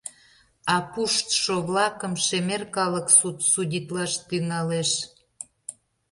[0.73, 4.91] А пуштшо-влакым шемер калык суд судитлаш тӱҥалеш.